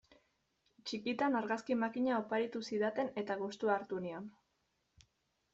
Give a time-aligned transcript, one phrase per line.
[0.91, 4.29] Txikitan argazki makina oparitu zidaten eta gustua hartu nion.